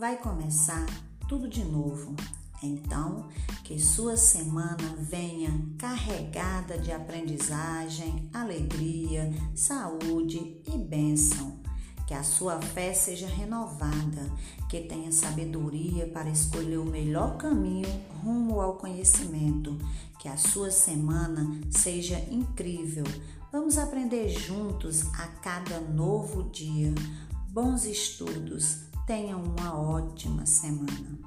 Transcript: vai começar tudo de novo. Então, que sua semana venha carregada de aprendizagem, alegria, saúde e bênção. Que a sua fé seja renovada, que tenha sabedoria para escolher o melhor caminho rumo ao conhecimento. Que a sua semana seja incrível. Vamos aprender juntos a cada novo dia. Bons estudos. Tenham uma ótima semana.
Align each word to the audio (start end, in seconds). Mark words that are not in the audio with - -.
vai 0.00 0.16
começar 0.16 0.86
tudo 1.28 1.46
de 1.46 1.62
novo. 1.62 2.16
Então, 2.62 3.28
que 3.62 3.78
sua 3.78 4.16
semana 4.16 4.96
venha 4.98 5.50
carregada 5.76 6.78
de 6.78 6.90
aprendizagem, 6.90 8.26
alegria, 8.32 9.30
saúde 9.54 10.58
e 10.66 10.78
bênção. 10.78 11.60
Que 12.06 12.14
a 12.14 12.22
sua 12.22 12.62
fé 12.62 12.94
seja 12.94 13.26
renovada, 13.26 14.22
que 14.70 14.80
tenha 14.80 15.12
sabedoria 15.12 16.06
para 16.08 16.30
escolher 16.30 16.78
o 16.78 16.86
melhor 16.86 17.36
caminho 17.36 17.88
rumo 18.24 18.58
ao 18.58 18.78
conhecimento. 18.78 19.76
Que 20.18 20.28
a 20.28 20.36
sua 20.38 20.70
semana 20.70 21.60
seja 21.70 22.18
incrível. 22.30 23.04
Vamos 23.52 23.76
aprender 23.76 24.30
juntos 24.30 25.04
a 25.12 25.26
cada 25.26 25.78
novo 25.78 26.44
dia. 26.44 26.94
Bons 27.50 27.84
estudos. 27.84 28.89
Tenham 29.10 29.42
uma 29.42 29.76
ótima 29.76 30.46
semana. 30.46 31.18